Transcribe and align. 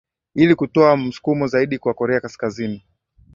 ili 0.35 0.55
kutoa 0.55 0.97
msukumo 0.97 1.47
zaidi 1.47 1.79
kwa 1.79 1.93
korea 1.93 2.19
kaskazini 2.19 2.83